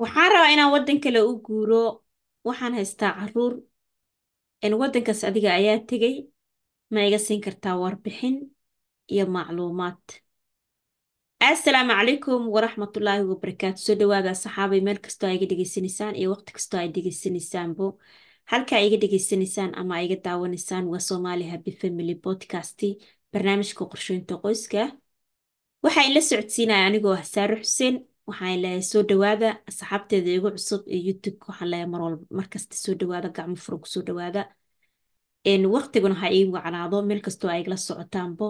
waxaan 0.00 0.30
rabaa 0.32 0.52
inaan 0.54 0.72
waddan 0.74 0.98
kale 1.04 1.20
u 1.30 1.32
guuro 1.46 1.82
waxaan 2.48 2.74
haystaa 2.78 3.12
carruur. 3.18 3.54
In 4.64 4.72
waddankaas 4.80 5.20
adiga 5.28 5.50
ayaa 5.58 5.78
tegay 5.90 6.16
ma 6.92 7.00
iga 7.08 7.18
siin 7.26 7.40
kartaa 7.46 7.76
warbixin 7.82 8.36
iyo 9.12 9.24
macluumaad. 9.34 10.02
Assalaamu 11.50 11.92
calaykum 11.98 12.40
waraxmatullaahi 12.54 13.22
wabarakaatu 13.30 13.78
soo 13.86 13.94
dhawaada 14.00 14.34
saxaabay 14.44 14.80
meel 14.86 14.98
kastoo 15.04 15.28
aa 15.28 15.36
iga 15.38 15.46
dhegaysanaysaan 15.50 16.14
iyo 16.20 16.28
waqti 16.34 16.50
kastoo 16.56 16.80
ay 16.80 16.88
dhegaysanaysaanbo 16.94 17.86
halkaa 18.50 18.80
iga 18.86 18.96
dhegaysanaysaan 19.02 19.70
ama 19.80 19.94
iga 20.06 20.16
daawanaysaan 20.24 20.84
waa 20.92 21.02
Somali 21.08 21.44
Happy 21.52 21.72
Family 21.80 22.14
Podcast 22.26 22.80
barnaamijka 23.32 23.82
qorsheynta 23.92 24.34
qoyska. 24.44 24.82
Waxaa 25.84 26.04
ila 26.10 26.20
socodsiinaya 26.28 26.86
anigoo 26.88 27.14
ah 27.18 27.24
Saaro 27.32 27.56
Xuseen 27.62 27.96
waxaan 28.28 28.58
leeyahay 28.62 28.82
soo 28.92 29.02
dhawaada 29.10 29.48
asxaabteeda 29.70 30.30
igu 30.36 30.48
cusub 30.56 30.82
ee 30.94 31.00
YouTube 31.06 31.38
waxaan 31.48 31.68
leeyahay 31.72 31.90
mar 31.92 32.00
walba 32.06 32.24
markasta 32.38 32.74
soo 32.84 32.94
dhawaada 33.00 33.28
gacmo 33.36 33.56
furan 33.64 33.80
ku 33.82 33.88
soo 33.94 34.02
dhawaada. 34.08 34.42
Waqtiguna 35.74 36.14
ha 36.20 36.26
iigu 36.36 36.52
wacnaado 36.56 36.96
meel 37.08 37.20
kastoo 37.26 37.50
ay 37.52 37.60
igala 37.62 37.76
socotaanbo 37.88 38.46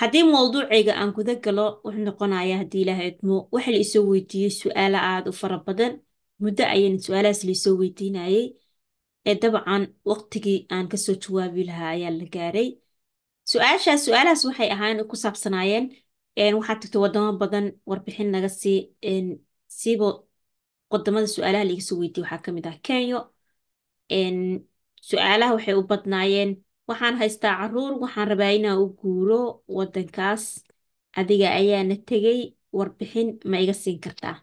haddii 0.00 0.24
mowduucayga 0.32 0.92
aan 1.00 1.10
guda 1.16 1.34
galo 1.44 1.66
wuxuu 1.84 2.04
noqonayaa 2.08 2.58
haddii 2.62 2.82
ilaahay 2.84 3.08
idmo 3.12 3.36
waxa 3.54 3.70
la 3.74 3.78
isoo 3.86 4.02
weydiiyey 4.10 4.50
su'aalo 4.60 4.98
aada 5.10 5.28
u 5.32 5.34
fara 5.40 5.58
badan. 5.66 5.92
Muddo 6.42 6.64
ayayna 6.74 6.98
su'aalahaas 7.06 7.40
laisoo 7.48 7.74
weydiinayay 7.80 8.46
ee 9.28 9.34
dabcan 9.42 9.82
waqtigii 10.10 10.58
aan 10.74 10.86
ka 10.92 10.96
soo 11.04 11.14
jawaabi 11.22 11.62
lahaa 11.68 11.90
ayaa 11.96 12.12
la 12.20 12.26
gaaray. 12.34 12.68
Su'aashaas 13.50 14.00
su'aalahaas 14.06 14.42
waxay 14.48 14.68
ahaan 14.74 14.98
ku 15.10 15.16
saabsanaayeen 15.24 15.84
waxaa 16.36 16.76
tagta 16.80 16.98
wadamo 17.04 17.30
badan 17.42 17.66
warbixin 17.90 18.28
naga 18.34 18.48
sii 18.60 18.78
siiba 19.80 20.06
waddamada 20.92 21.26
su'aalaha 21.34 21.64
laiga 21.68 21.84
soo 21.88 21.98
weydiiyey 22.00 22.24
waxaa 22.26 22.42
ka 22.44 22.50
mid 22.56 22.66
ah 22.70 22.76
kenya 22.86 23.18
su'aalaha 25.08 25.52
waxay 25.56 25.74
u 25.80 25.82
badnaayeen 25.90 26.50
waxaan 26.88 27.16
haystaa 27.20 27.54
carruur 27.60 27.92
waxaan 28.02 28.28
rabaa 28.32 28.52
inaan 28.58 28.78
u 28.84 28.86
guuro 29.00 29.40
wadankaas 29.76 30.44
adiga 31.18 31.48
ayaana 31.60 31.96
tegay 32.08 32.40
warbixin 32.76 33.28
ma 33.50 33.56
iga 33.62 33.74
siin 33.82 33.98
kartaa. 34.04 34.36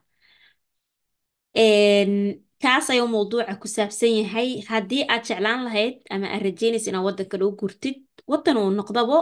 Kaas 2.64 2.86
ayuu 2.94 3.08
mowduuca 3.16 3.54
ku 3.62 3.68
saabsan 3.76 4.12
yahay. 4.20 4.50
Haddii 4.72 5.04
aad 5.12 5.24
jeclaan 5.28 5.62
lahayd 5.68 5.96
ama 6.14 6.28
aad 6.34 6.42
rajeynaysa 6.48 6.88
inaad 6.90 7.06
waddan 7.08 7.42
u 7.48 7.52
guurtid 7.60 7.98
waddan 8.32 8.58
uu 8.62 8.70
noqdabo 8.80 9.18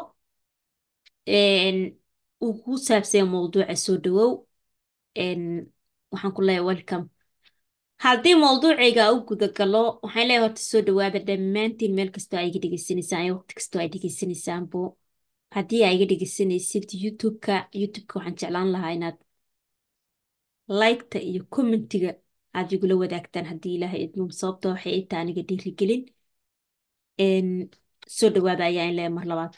uu 2.44 2.54
ku 2.64 2.72
saabsanya 2.88 3.26
mowduuca 3.34 3.76
soo 3.86 3.98
dhawow 4.04 4.32
waxaan 6.12 6.32
ku 6.36 6.42
leeyahay 6.48 6.66
welcome. 6.70 7.06
Haddii 8.04 8.36
mowduucayga 8.44 9.04
u 9.16 9.18
guda 9.30 9.48
galo 9.58 9.84
waxaan 10.04 10.28
leeyahay 10.28 10.44
horta 10.46 10.62
soo 10.72 10.82
dhawaada 10.88 11.20
dhammaantiin 11.28 11.94
meel 11.98 12.10
kastoo 12.16 12.38
aa 12.40 12.48
iga 12.50 12.60
dhegaysanaysaan 12.64 13.24
iyo 13.26 13.34
waqti 13.38 13.54
kastoo 13.60 13.80
ay 13.84 13.90
dhegaysanaysaanbo 13.94 14.80
haddii 15.56 15.82
aa 15.86 15.92
iga 15.96 16.06
dhegaysanaysid 16.12 16.86
youtube-ka 17.04 17.56
youtube-ka 17.82 18.14
waxaan 18.20 18.36
jeclaan 18.40 18.70
lahaa 18.76 18.92
inaad 18.98 19.18
liketa 20.80 21.20
iyo 21.30 21.42
commentiga 21.56 22.12
aad 22.58 22.70
igula 22.76 22.96
wadaagtaan 23.02 23.46
haddii 23.52 23.76
ilaahay 23.78 24.02
idmum 24.06 24.30
sababta 24.40 24.70
waxay 24.74 24.94
ita 25.02 25.16
aniga 25.22 25.42
dhiirigelin. 25.50 26.04
Soo 28.18 28.30
dhawaada 28.36 28.64
ayaa 28.70 28.86
in 28.90 28.96
leeyahay 28.98 29.14
mar 29.18 29.26
labaad. 29.32 29.54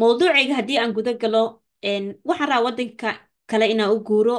Mowduucayga 0.00 0.54
haddii 0.58 0.78
aan 0.80 0.92
guda 0.96 1.12
galo 1.22 1.59
waxaan 1.82 2.48
rabaa 2.50 2.64
waddanka 2.66 3.08
kale 3.50 3.66
inaan 3.72 3.90
u 3.96 4.00
guuro 4.08 4.36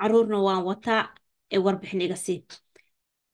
caruurna 0.00 0.38
waan 0.46 0.64
wataa 0.70 1.02
ee 1.52 1.58
warbixin 1.58 2.00
iga 2.00 2.16
sii. 2.16 2.38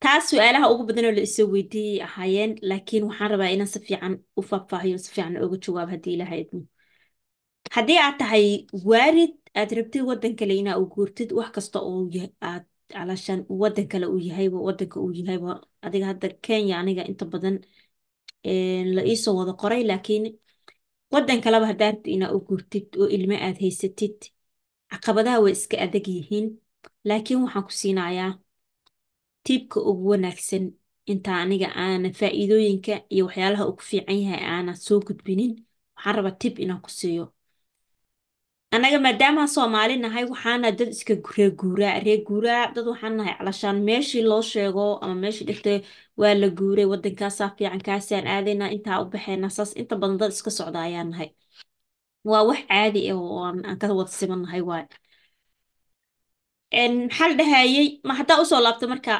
Taas 0.01 0.25
su'aalaha 0.31 0.71
ugu 0.73 0.85
badanoo 0.89 1.13
la 1.19 1.23
isoo 1.29 1.47
weydiiyey 1.55 2.03
ahaayeen 2.07 2.53
laakiin 2.71 3.05
waxaan 3.09 3.31
rabaa 3.31 3.51
inaan 3.55 3.69
si 3.75 3.81
fiican 3.87 4.15
u 4.39 4.43
faahfaahiyo 4.51 4.99
si 4.99 5.11
fiican 5.15 5.37
uga 5.45 5.57
jawaabo 5.65 5.91
haddii 5.95 6.15
ilaaha 6.17 6.37
idmo 6.43 6.61
haddii 7.77 7.99
aad 8.05 8.17
tahay 8.19 8.47
waarid 8.89 9.33
aad 9.61 9.71
rabtid 9.79 10.03
waddan 10.11 10.35
kale 10.39 10.55
inaa 10.63 10.77
u 10.83 10.87
guurtid 10.95 11.31
wax 11.39 11.51
kasta 11.57 11.79
oo 11.81 12.03
aad 12.51 12.65
calashaan 12.93 13.41
waddan 13.63 13.87
kale 13.93 14.07
uu 14.13 14.19
yahayba 14.29 14.59
waddanka 14.69 14.97
uu 15.05 15.13
yahayba 15.21 15.53
adiga 15.87 16.07
hadda 16.11 16.29
kenya 16.47 16.75
aniga 16.81 17.03
inta 17.11 17.25
badan 17.33 17.57
la 18.97 19.03
iisoo 19.11 19.35
wada 19.39 19.53
qoray 19.63 19.83
laakiin 19.91 20.25
waddan 21.17 21.41
kaleba 21.45 21.67
haddaa 21.71 21.91
rabtid 21.93 22.13
inaa 22.17 22.33
u 22.37 22.41
guurtid 22.49 22.87
oo 23.01 23.09
ilmo 23.17 23.37
aad 23.47 23.57
haysatid 23.65 24.17
caqabadaha 24.91 25.39
way 25.45 25.53
iska 25.59 25.77
adag 25.85 26.07
yihiin 26.17 26.47
laakiin 27.09 27.41
waxaan 27.45 27.65
ku 27.69 27.73
siinayaa 27.81 28.33
tiibka 29.47 29.79
ugu 29.91 30.05
wanaagsan 30.13 30.65
inta 31.13 31.31
aniga 31.43 31.69
aana 31.85 32.09
faa'iidooyinka 32.21 32.95
iyo 33.15 33.23
waxyaalaha 33.27 33.65
uu 33.69 33.77
ku 33.79 33.83
fiican 33.91 34.19
yahay 34.23 34.43
aana 34.55 34.73
soo 34.87 34.99
gudbinin 35.07 35.53
waxaan 35.97 36.15
rabaa 36.17 36.39
tib 36.43 36.55
inaan 36.65 36.81
ku 36.85 36.91
siiyo 36.99 37.25
annaga 38.77 38.99
maadaama 39.07 39.43
soomaali 39.55 39.95
nahay 40.05 40.25
waxaana 40.33 40.69
dad 40.79 40.89
iska 40.97 41.15
reeguuraa 41.37 41.95
reeguuraa 42.07 42.63
dad 42.75 42.87
waxaan 42.93 43.15
nahay 43.19 43.35
calashaan. 43.39 43.77
Meeshii 43.89 44.23
loo 44.31 44.43
sheego 44.53 44.85
ama 45.03 45.15
meeshii 45.23 45.47
dhigtay 45.49 45.79
waa 46.21 46.35
la 46.43 46.49
guuray 46.59 46.87
waddankaasaa 46.93 47.51
fiican 47.57 47.83
kaasaan 47.89 48.27
aadaynaa 48.35 48.71
intaa 48.77 49.01
u 49.03 49.11
baxaynaa 49.13 49.51
saas 49.57 49.71
inta 49.81 49.95
badan 50.01 50.19
dad 50.21 50.33
iska 50.37 50.51
socda 50.59 50.79
ayaa 50.89 51.05
nahay. 51.11 51.29
Waa 52.31 52.43
wax 52.49 52.61
caadi 52.71 53.01
ah 53.11 53.17
oo 53.23 53.39
aan 53.49 53.79
ka 53.81 53.87
wada 53.99 54.11
siman 54.19 54.43
waay. 54.71 54.85
Maxaa 56.77 57.29
la 57.31 57.35
dhahayey 57.41 57.87
ma 58.07 58.13
haddaa 58.21 58.41
u 58.43 58.45
soo 58.51 58.61
laabta 58.67 58.87
marka 58.93 59.13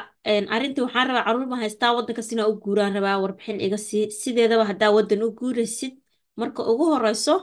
arrintii 0.55 0.83
waxaan 0.85 1.07
rabaa 1.09 1.23
carruur 1.27 1.47
baan 1.51 1.61
haystaa 1.65 1.91
waddankaas 1.97 2.31
inaa 2.33 2.47
u 2.51 2.55
guuraan 2.63 2.93
rabaa 2.97 3.17
warbixin 3.23 3.59
iga 3.65 3.77
sii 3.87 4.03
sideedaba 4.21 4.63
haddaa 4.71 4.91
waddan 4.97 5.21
u 5.27 5.29
guuraysid 5.39 5.93
marka 6.41 6.61
ugu 6.71 6.85
horeyso 6.93 7.35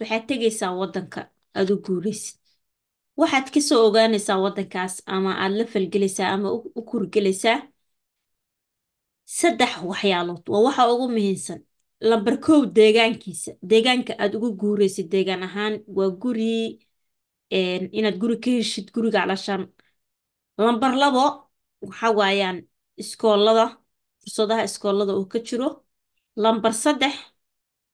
waxaad 0.00 0.24
tegaysaa 0.30 0.72
waddanka 0.82 1.20
aad 1.56 1.70
u 1.74 1.76
guuraysid 1.86 2.36
waxaad 3.20 3.46
ka 3.54 3.60
soo 3.68 3.80
ogaanaysaa 3.88 4.38
waddankaas 4.44 4.94
ama 5.14 5.30
aad 5.42 5.52
la 5.58 5.64
falgelaysaa 5.72 6.28
ama 6.34 6.48
u 6.78 6.82
kurgelaysaa? 6.90 7.58
Saddex 9.38 9.72
waxyaalood. 9.90 10.42
Waa 10.52 10.62
waxa 10.66 10.82
ugu 10.92 11.06
muhiimsan. 11.14 11.60
Lambar 12.00 12.36
kow 12.44 12.60
deegaankiisa. 12.76 13.50
Deegaanka 13.70 14.12
aad 14.22 14.32
ugu 14.36 14.48
guuraysid 14.60 15.08
deegaan 15.14 15.42
ahaan 15.48 15.74
waa 15.96 16.10
guri 16.22 16.54
inaad 17.98 18.16
guri 18.22 18.36
ka 18.44 18.50
heshid 18.50 18.86
guriga 18.94 19.20
calashaan 19.22 19.62
lambar 20.64 20.92
labo 21.02 21.24
waxa 21.86 22.08
waayaan 22.18 22.58
iskoolada 23.02 23.64
fursadaha 24.20 24.62
iskoolada 24.68 25.12
uu 25.18 25.26
ka 25.32 25.38
jiro. 25.46 25.68
Lambar 26.42 26.72
saddex 26.84 27.14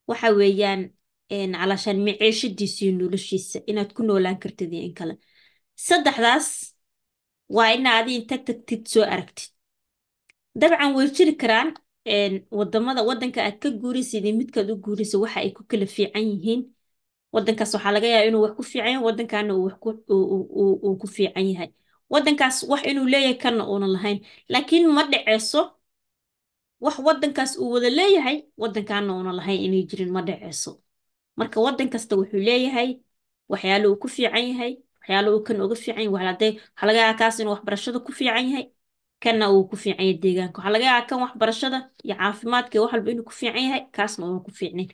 waxa 0.09 0.27
weeyaan 0.39 0.81
calashaan 1.29 1.99
maciishadiisa 2.05 2.79
iyo 2.85 2.91
noloshiisa 2.99 3.59
inaad 3.69 3.93
ku 3.93 4.03
noolaan 4.03 4.37
kartid 4.43 4.73
in 4.73 4.93
kale 4.93 5.13
saddexdaas 5.87 6.47
waa 7.49 7.73
ina 7.73 7.89
adi 7.99 8.15
inta 8.15 8.37
tagtid 8.37 8.87
soo 8.87 9.03
aragtid 9.13 9.49
dabcan 10.59 10.93
way 10.95 11.07
jiri 11.15 11.33
karaan 11.41 11.69
waddamada 12.57 13.01
waddanka 13.09 13.39
aad 13.43 13.57
ka 13.63 13.69
guuraysid 13.81 14.23
midkaad 14.39 14.69
u 14.71 14.75
guuraysa 14.85 15.17
waxa 15.23 15.39
ay 15.39 15.51
ku 15.57 15.63
kala 15.69 15.85
fiican 15.95 16.23
yihiin 16.31 16.61
waddankaas 17.33 17.73
waxaa 17.75 17.91
laga 17.95 18.07
yaaba 18.13 18.27
inuu 18.29 18.41
wax 18.45 18.53
ku 18.57 18.63
fiican 18.63 18.87
yahay 18.91 19.03
waddankaana 19.07 19.51
uu 19.55 20.95
ku 21.01 21.07
fiican 21.15 21.45
yahay 21.51 21.69
waddankaas 22.13 22.57
wax 22.71 22.81
inuu 22.91 23.05
leeyahay 23.13 23.37
kana 23.43 23.63
uunan 23.71 23.91
lahayn 23.95 24.19
laakiin 24.53 24.87
ma 24.95 25.03
dhaceyso 25.11 25.61
wax 26.85 26.95
waddankaas 27.07 27.51
uu 27.59 27.71
wada 27.75 27.89
leeyahay 27.89 28.37
waddankaana 28.61 29.09
uunan 29.17 29.35
lahayn 29.39 29.59
inay 29.65 29.83
jirin 29.89 30.11
ma 30.15 30.21
dhaceyso 30.21 30.71
marka 31.39 31.57
waddan 31.65 31.89
kasta 31.93 32.13
wuxuu 32.19 32.41
leeyahay 32.47 32.89
waxyaalo 33.51 33.85
uu 33.91 33.97
ku 34.03 34.07
fiican 34.15 34.43
yahay 34.51 34.71
waxyaalo 34.99 35.27
uu 35.35 35.43
kan 35.47 35.57
uga 35.65 35.75
fiican 35.83 36.03
yahay 36.03 36.09
waxaa 36.15 36.85
laga 36.87 36.99
yaaba 37.03 37.17
kaas 37.21 37.35
inuu 37.39 37.53
waxbarashada 37.55 37.99
ku 38.05 38.11
fiican 38.19 38.45
yahay 38.49 38.65
kana 39.23 39.45
uu 39.53 39.63
ku 39.69 39.75
fiican 39.83 40.05
yahay 40.05 40.17
deegaanka. 40.23 40.57
Waxaa 40.59 40.73
laga 40.75 40.85
yaaba 40.89 41.05
kan 41.09 41.17
waxbarashada 41.25 41.77
iyo 42.05 42.15
caafimaadka 42.19 42.75
wax 42.81 42.91
walba 42.93 43.09
inuu 43.13 43.25
ku 43.29 43.33
fiican 43.39 43.63
yahay 43.67 43.81
kaasna 43.95 44.21
uunan 44.25 44.43
ku 44.47 44.51
fiicnayn 44.59 44.89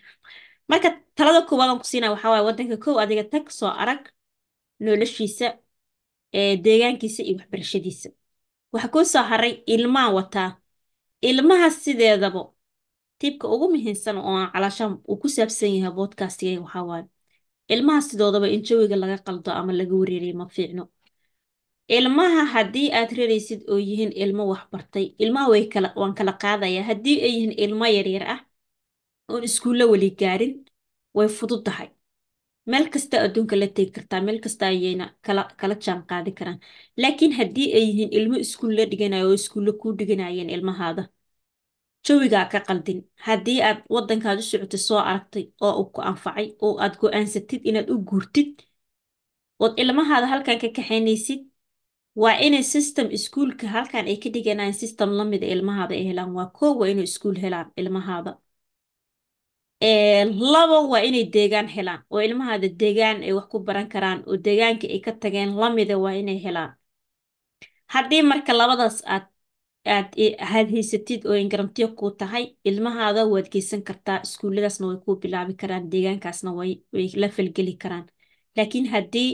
marka 0.70 0.90
talada 1.18 1.42
koowaad 1.50 1.72
ku 1.82 1.86
siinaya 1.92 2.12
waxaa 2.16 2.32
waaye 2.34 2.46
waddanka 2.50 2.78
kow 2.84 2.96
adiga 3.04 3.24
tag 3.34 3.46
soo 3.60 3.72
arag 3.84 4.02
noloshiisa 4.86 5.48
deegaankiisa 6.66 7.22
iyo 7.24 7.38
waxbarashadiisa. 7.40 8.10
Waxa 8.74 8.88
kuu 8.94 9.06
soo 9.06 9.24
haray 9.32 9.54
ilmaa 9.74 10.10
wataa. 10.18 10.50
Ilmaha 11.22 11.70
sideedaba 11.84 12.42
tiibka 13.22 13.46
ugu 13.54 13.66
muhiimsan 13.74 14.18
oo 14.18 14.36
aan 14.42 14.50
calashaan 14.54 14.94
uu 15.10 15.18
ku 15.22 15.28
saabsan 15.36 15.72
yahay 15.76 15.94
bodcastiga 16.00 16.62
waxaa 16.66 17.02
ilmaha 17.74 18.02
sidoodaba 18.08 18.48
in 18.56 18.62
jawiga 18.68 18.96
laga 19.04 19.18
qaldo 19.28 19.50
ama 19.60 19.72
laga 19.80 19.96
wareeriyo 20.02 20.36
ma 20.42 20.46
fiicno. 20.56 20.84
Ilmaha 21.98 22.42
haddii 22.54 22.88
aad 23.00 23.10
raraysid 23.20 23.62
oo 23.72 23.78
yihiin 23.88 24.12
ilmo 24.24 24.44
waxbartay 24.52 25.06
ilmaha 25.24 25.48
way 25.54 25.64
waan 26.02 26.14
kala 26.20 26.34
qaadayaa. 26.44 26.84
Haddii 26.90 27.18
ay 27.26 27.32
yihiin 27.36 27.54
ilmo 27.66 27.86
yaryar 27.98 28.24
ah 28.34 28.40
oon 29.32 29.44
iskuulla 29.50 29.86
weli 29.92 30.10
gaarin 30.22 30.54
way 31.18 31.28
fudud 31.38 31.62
tahay 31.68 31.90
meel 32.72 32.86
kasta 32.94 33.16
adduunka 33.26 33.56
la 33.62 33.68
tegi 33.76 33.92
kartaa 33.96 34.22
meel 34.28 34.40
kasta 34.46 34.64
ayayna 34.72 35.06
kala 35.26 35.44
kala 35.60 35.76
jaan 35.86 36.02
qaadi 36.10 36.32
karaan. 36.40 36.60
Laakiin 37.02 37.34
haddii 37.40 37.68
ay 37.78 37.84
yihiin 37.90 38.12
ilmo 38.20 38.36
iskuul 38.46 38.74
la 38.78 38.84
dhiganayo 38.92 39.26
oo 39.30 39.34
iskuulla 39.42 39.72
kuu 39.82 39.92
dhiganayeen 40.00 40.50
ilmahaada 40.56 41.04
jawigaa 42.08 42.46
ka 42.52 42.60
qaldin. 42.68 43.00
Haddii 43.26 43.60
aad 43.68 43.80
waddankaad 43.94 44.38
u 44.42 44.46
socotay 44.52 44.80
soo 44.88 45.00
aragtay 45.10 45.46
oo 45.66 45.74
uu 45.80 45.88
ku 45.94 46.00
anfacay 46.10 46.48
oo 46.66 46.74
aad 46.84 46.94
go'aansatid 47.02 47.62
inaad 47.70 47.88
u 47.94 47.96
guurtid 48.10 48.54
ood 49.64 49.74
ilmahaada 49.82 50.28
halkan 50.34 50.58
ka 50.62 50.68
kaxaynaysid 50.78 51.42
waa 52.22 52.36
inay 52.46 52.64
system 52.76 53.08
iskuulka 53.18 53.66
halkan 53.76 54.06
ay 54.12 54.18
ka 54.24 54.30
dhiganayaan 54.34 54.74
system 54.84 55.10
la 55.18 55.24
mida 55.32 55.48
ilmahaada 55.54 55.94
ay 55.96 56.06
helaan. 56.10 56.32
Waa 56.38 56.50
koo 56.58 56.72
waa 56.80 56.90
inay 56.94 57.04
iskuul 57.12 57.38
helaan 57.44 57.68
ilmahaada 57.82 58.32
laba 60.54 60.78
waa 60.92 61.02
inay 61.08 61.26
deegaan 61.36 61.68
helaan 61.76 62.02
oo 62.12 62.20
ilmahaada 62.28 62.68
deegaan 62.82 63.18
ay 63.26 63.34
wax 63.38 63.48
ku 63.52 63.58
baran 63.68 63.88
karaan 63.94 64.20
oo 64.28 64.38
deegaanka 64.46 64.86
ay 64.94 65.00
ka 65.06 65.12
tageen 65.22 65.50
lamida 65.62 65.96
waa 66.04 66.14
inay 66.22 66.40
helaan. 66.46 66.72
Haddii 67.94 68.22
marka 68.32 68.52
labadaas 68.60 68.98
aad 69.14 69.26
aad 69.86 70.10
aad 70.56 70.68
haysatid 70.76 71.26
oo 71.26 71.36
ingaramtiyo 71.44 71.88
kuu 72.00 72.12
tahay 72.22 72.46
ilmahaada 72.70 73.26
waad 73.34 73.48
geysan 73.54 73.82
kartaa 73.84 74.20
iskuulladaasna 74.26 74.88
way 74.88 74.98
kuu 75.06 75.16
bilaabi 75.24 75.54
karaan 75.62 75.90
deegaankaasna 75.92 76.52
way 76.58 76.72
la 77.22 77.30
falgeli 77.30 77.74
karaan. 77.84 78.06
Laakiin 78.58 78.88
haddii 78.94 79.30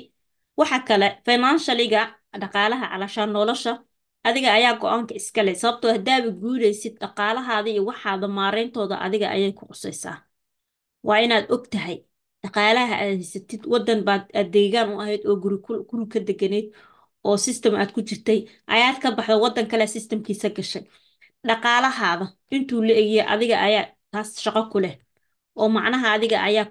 waxa 0.60 0.80
kale 0.88 1.08
financialiga 1.26 2.02
dhaqaalaha 2.42 2.86
calashaan 2.92 3.32
nolosha 3.34 3.74
adiga 4.28 4.50
ayaa 4.58 4.74
go'aanka 4.82 5.14
iskale 5.20 5.56
sababtoo 5.56 5.92
haddaaba 5.96 6.30
guuraysid 6.42 6.96
dhaqaalahaada 7.04 7.70
iyo 7.70 7.84
waxaada 7.90 8.28
maareyntooda 8.28 8.96
adiga 9.06 9.28
ayay 9.36 9.52
ku 9.60 9.66
qusaysaa 9.72 10.18
waa 11.08 11.20
inaad 11.26 11.46
og 11.56 11.64
tahay 11.74 11.98
dhaqaalaha 12.44 12.94
aad 13.02 13.14
haysatid 13.20 13.62
waddan 13.74 14.00
baad 14.08 14.24
aad 14.40 14.50
deegaan 14.56 14.90
u 14.94 15.00
ahayd 15.04 15.22
oo 15.30 15.36
guri 15.92 16.06
ka 16.14 16.20
deganayd 16.30 16.68
oo 17.26 17.38
system 17.38 17.74
aad 17.76 17.92
ku 17.96 18.02
jirtay 18.10 18.40
ayaad 18.74 18.98
ka 19.04 19.08
baxda 19.18 19.36
waddan 19.44 19.68
kale 19.72 19.86
systemkiisa 19.96 20.50
gashay. 20.58 20.84
Dhaqaalahaada 21.48 22.26
intuu 22.56 22.82
la 22.88 22.94
egyahay 23.02 23.28
adiga 23.34 23.56
ayaa 23.68 23.86
taas 24.12 24.30
shaqo 24.44 24.62
ku 24.72 24.78
leh 24.84 24.96
oo 25.60 25.70
macnaha 25.76 26.08
adiga 26.16 26.38
ayaa 26.48 26.66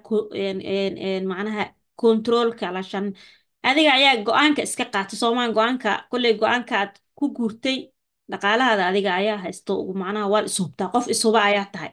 macnaha 1.31 1.63
controlka 2.01 2.63
alashan 2.69 3.05
adiga 3.69 3.91
ayaa 3.97 4.15
go'aanka 4.27 4.61
iska 4.67 4.85
qaatay 4.93 5.17
soomaan 5.21 5.51
go'aanka 5.57 5.89
kolley 6.11 6.33
go'aanka 6.41 6.73
aad 6.81 6.93
ku 7.17 7.25
guurtay 7.37 7.77
dhaqaalahaada 8.31 8.83
adiga 8.91 9.11
ayaa 9.21 9.37
haysto 9.45 9.73
macnaha 10.01 10.25
waad 10.33 10.45
ishubtaa 10.51 10.87
qof 10.93 11.05
ishuba 11.13 11.39
ayaa 11.49 11.65
tahay. 11.73 11.91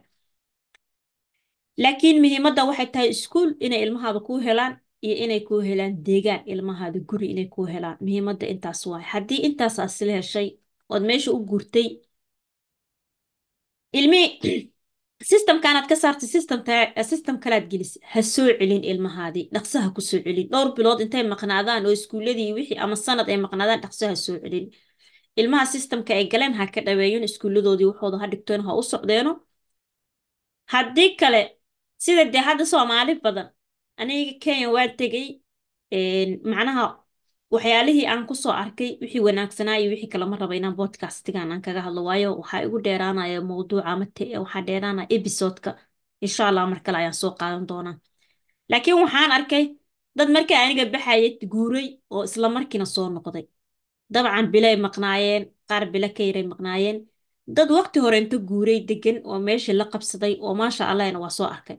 Laakiin 1.83 2.17
muhiimadda 2.23 2.61
waxay 2.69 2.87
tahay 2.93 3.09
iskuul 3.15 3.49
inay 3.65 3.81
ilmahaada 3.85 4.19
kuu 4.27 4.39
helaan 4.47 4.73
iyo 5.03 5.15
inay 5.23 5.39
kuu 5.47 5.61
helaan 5.69 5.93
deegaan 6.07 6.41
ilmahaada 6.51 6.99
guri 7.09 7.27
inay 7.33 7.47
kuu 7.53 7.65
helaan. 7.73 7.97
Muhiimadda 8.05 8.45
intaas 8.53 8.81
waay. 8.89 9.03
Haddii 9.13 9.39
intaas 9.47 9.75
aad 9.79 9.89
sila 9.97 10.13
heshay 10.19 10.47
ood 10.89 11.03
meesha 11.09 11.31
u 11.31 11.39
guurtay 11.49 11.87
ilmihii 13.99 14.71
systemkaanaad 15.31 15.87
ka 15.89 15.95
saartay 15.95 16.29
system 17.11 17.37
kalaad 17.43 17.65
gelisay. 17.71 18.01
Ha 18.13 18.21
soo 18.21 18.47
celin 18.59 18.83
ilmahaadii 18.91 19.45
dhaqso 19.55 19.77
ha 19.83 19.89
ku 19.95 20.01
soo 20.01 20.19
celin. 20.25 20.47
Dhowr 20.51 20.69
bilood 20.77 20.99
intay 21.05 21.23
maqnaadaan 21.33 21.85
oo 21.85 21.91
iskuulladii 21.97 22.53
wixii 22.57 22.77
ama 22.83 22.95
sanad 23.05 23.27
ay 23.31 23.37
maqnaadaan 23.45 23.81
dhaqso 23.83 24.03
ha 24.11 24.15
soo 24.25 24.37
celin. 24.43 24.65
Ilmaha 25.39 25.65
systemka 25.73 26.11
ay 26.19 26.25
galeen 26.33 26.53
ha 26.59 26.65
ka 26.73 26.81
dhaweeyon 26.87 27.23
iskuulladoodii 27.29 27.87
waxooda 27.91 28.17
ha 28.21 28.27
dhigtoon 28.31 28.61
ha 28.67 28.71
u 28.79 28.83
socdeeno. 28.91 29.31
Haddii 30.73 31.09
kale 31.19 31.41
sida 32.05 32.23
dee 32.33 32.43
hadda 32.47 32.65
soomaali 32.73 33.13
badan 33.25 33.47
aniga 34.01 34.33
kenya 34.43 34.67
waa 34.75 34.87
tegey 34.99 35.27
macnaha 36.51 36.85
waxyaalihii 37.53 38.05
aan 38.11 38.23
ku 38.29 38.33
soo 38.43 38.53
arkay 38.63 38.89
wixii 39.01 39.21
wanaagsanaa 39.27 39.77
iyo 39.79 39.89
wixii 39.93 40.11
kalama 40.13 40.35
raba 40.41 40.55
inaan 40.59 40.75
bodcastigan 40.79 41.51
aan 41.51 41.61
kaga 41.65 41.81
hadlo. 41.85 42.01
Waayo 42.09 42.29
waxaa 42.41 42.61
igu 42.65 42.77
dheeraanaya 42.85 43.39
mawduuca 43.49 43.91
mate 44.01 44.23
waxaa 44.43 44.63
dheeraanaya 44.67 45.07
episodeka. 45.15 45.71
Insha 46.25 46.43
allah 46.49 46.63
mar 46.71 46.79
kale 46.85 46.97
ayaan 47.01 47.17
soo 47.21 47.31
qaadan 47.39 47.65
doonaa. 47.69 47.95
Laakiin 48.71 48.97
waxaan 49.03 49.31
arkay 49.37 49.63
dad 50.17 50.29
markii 50.35 50.57
aniga 50.63 50.85
baxaya 50.93 51.29
guuray 51.53 51.87
oo 52.13 52.23
isla 52.27 52.47
markiina 52.55 52.85
soo 52.95 53.07
noqday. 53.15 53.45
Dabcan 54.13 54.45
bilay 54.53 54.75
maqnaayeen 54.85 55.43
qaar 55.69 55.83
bilo 55.93 56.07
ka 56.17 56.21
yaray 56.27 56.45
maqnaayeen. 56.51 56.97
Dad 57.55 57.69
waqti 57.77 57.97
hore 58.03 58.17
inta 58.23 58.37
guuray 58.49 58.79
degan 58.89 59.17
oo 59.29 59.37
meeshii 59.47 59.75
la 59.79 59.85
qabsaday 59.93 60.33
oo 60.45 60.53
maasha 60.61 60.83
allahna 60.91 61.19
waa 61.23 61.33
soo 61.37 61.47
arkay 61.55 61.77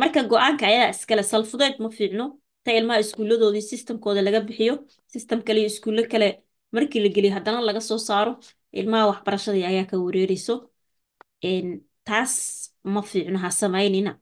marka 0.00 0.20
go'aanka 0.30 0.64
ayaa 0.66 0.88
iskale 0.94 1.22
salfudeed 1.22 1.74
ma 1.82 1.88
fiicno. 1.98 2.24
Ta 2.64 2.70
ilmaha 2.78 3.00
iskuulladoodii 3.04 3.62
systemkooda 3.72 4.22
laga 4.22 4.40
bixiyo. 4.40 4.74
System 5.14 5.42
kale 5.46 5.58
iyo 5.60 5.66
iskuullo 5.72 6.02
kale 6.12 6.28
markii 6.72 7.00
la 7.04 7.08
geliyo 7.14 7.32
haddana 7.34 7.60
laga 7.60 7.80
soo 7.80 7.98
saaro. 7.98 8.32
Ilmaha 8.72 9.06
waxbarashadii 9.10 9.64
ayaa 9.70 9.84
ka 9.90 9.96
wareereyso. 9.98 10.54
Taas 12.04 12.34
ma 12.84 13.02
fiicno 13.02 13.38
ha 13.38 13.50
samaynina. 13.50 14.12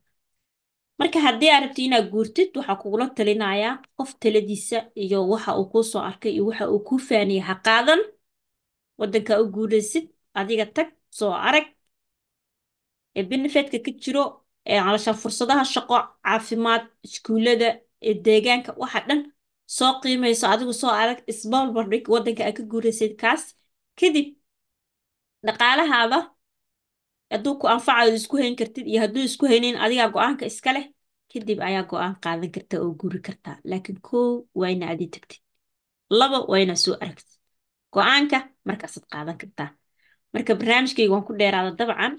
Marka 0.98 1.18
haddii 1.20 1.50
aad 1.50 1.62
rabti 1.64 1.84
inaad 1.84 2.10
guurtid 2.10 2.50
waxaa 2.56 2.76
kugula 2.82 3.06
talinayaa 3.16 3.82
qof 3.96 4.10
taladiisa 4.22 4.78
iyo 4.94 5.18
waxa 5.28 5.56
uu 5.58 5.66
kuu 5.72 5.82
soo 5.82 6.00
arkay 6.10 6.32
iyo 6.32 6.46
waxa 6.46 6.70
uu 6.70 6.78
kuu 6.88 6.98
faaniyay. 6.98 7.40
Ha 7.48 7.54
qaadan 7.66 8.00
waddankaa 8.98 9.40
u 9.42 9.46
guuraysid 9.54 10.06
adiga 10.34 10.66
tag 10.66 10.88
soo 11.10 11.32
arag. 11.32 11.66
Ee 13.16 13.22
benefetka 13.30 13.78
ka 13.84 13.90
jiro 14.02 14.41
ee 14.70 14.78
calashaan 14.86 15.16
fursadaha 15.22 15.64
shaqo 15.74 15.96
caafimaad 16.24 16.82
iskuullada 17.06 17.68
ee 18.08 18.14
deegaanka 18.26 18.70
waxa 18.82 19.00
dhan 19.08 19.20
soo 19.76 19.92
qiimayso 20.02 20.46
adigu 20.54 20.72
soo 20.82 20.92
arag 21.02 21.18
isbalbardhig 21.32 22.04
waddanka 22.14 22.42
aad 22.46 22.56
ka 22.58 22.62
guuraysid 22.72 23.12
kaas. 23.22 23.42
Kadib 24.00 24.26
dhaqaalahaada 25.46 26.18
hadduu 27.32 27.54
ku 27.60 27.66
anfacayo 27.74 28.14
isku 28.20 28.36
hayn 28.42 28.56
kartid 28.60 28.86
iyo 28.90 28.98
hadduu 29.04 29.22
isku 29.28 29.44
haynin 29.52 29.76
adigaa 29.84 30.08
go'aanka 30.14 30.44
iska 30.52 30.70
leh 30.76 30.86
kadib 31.32 31.58
ayaa 31.68 31.84
go'aan 31.90 32.14
qaadan 32.24 32.50
karta 32.54 32.74
oo 32.84 32.90
guri 33.00 33.20
kartaa 33.26 33.56
laakiin 33.70 33.98
kow 34.08 34.30
waa 34.58 34.70
ina 34.74 34.86
adi 34.92 35.06
tagtid 35.14 35.40
laba 36.18 36.38
waa 36.50 36.60
inaa 36.64 36.78
soo 36.84 36.94
aragtid. 37.02 37.30
Go'aanka 37.94 38.38
markaasaad 38.68 39.04
qaadan 39.12 39.36
kartaa. 39.42 39.68
Marka 40.34 40.52
barnaamijkayga 40.60 41.12
waan 41.14 41.24
ku 41.28 41.32
dheeraada 41.40 41.70
dabcan 41.80 42.12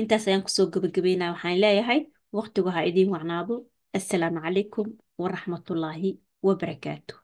intaas 0.00 0.24
ayaan 0.28 0.42
ku 0.46 0.50
soo 0.56 0.66
gabagabeynaya 0.74 1.32
waxaan 1.34 1.58
leeyahay 1.64 2.00
waqtigu 2.38 2.68
ha 2.74 2.80
idiin 2.90 3.10
wacnaado. 3.14 3.54
Assalaamu 3.98 4.40
calaykum 4.44 4.86
waraxmatullaahi 5.22 6.10
wabarakaatu 6.46 7.14